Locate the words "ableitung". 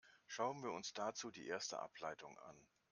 1.79-2.35